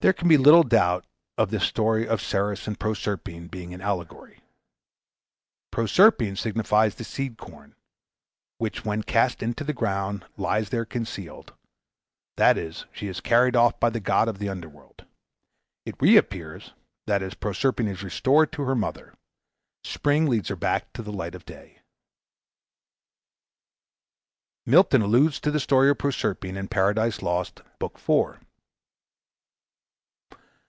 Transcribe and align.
There 0.00 0.12
can 0.12 0.28
be 0.28 0.36
little 0.36 0.64
doubt 0.64 1.06
of 1.38 1.48
this 1.50 1.64
story 1.64 2.06
of 2.06 2.20
Ceres 2.20 2.66
and 2.68 2.78
Proserpine 2.78 3.46
being 3.48 3.72
an 3.72 3.80
allegory. 3.80 4.40
Proserpine 5.72 6.36
signifies 6.36 6.94
the 6.94 7.04
seed 7.04 7.38
corn 7.38 7.74
which 8.58 8.84
when 8.84 9.02
cast 9.02 9.42
into 9.42 9.64
the 9.64 9.72
ground 9.72 10.26
lies 10.36 10.68
there 10.68 10.84
concealed 10.84 11.54
that 12.36 12.58
is, 12.58 12.84
she 12.92 13.06
is 13.08 13.22
carried 13.22 13.56
off 13.56 13.80
by 13.80 13.88
the 13.88 13.98
god 13.98 14.28
of 14.28 14.38
the 14.38 14.48
underworld. 14.50 15.06
It 15.86 15.94
reappears 15.98 16.74
that 17.06 17.22
is, 17.22 17.32
Proserpine 17.32 17.88
is 17.88 18.02
restored 18.02 18.52
to 18.52 18.62
her 18.64 18.74
mother. 18.76 19.14
Spring 19.84 20.26
leads 20.26 20.50
her 20.50 20.56
back 20.56 20.92
to 20.92 21.02
the 21.02 21.12
light 21.12 21.34
of 21.34 21.46
day. 21.46 21.80
Milton 24.66 25.00
alludes 25.00 25.40
to 25.40 25.50
the 25.50 25.58
story 25.60 25.88
of 25.88 25.96
Proserpine 25.96 26.58
in 26.58 26.68
"Paradise 26.68 27.22
Lost," 27.22 27.62
Book 27.78 27.94
IV.:".. 27.96 28.40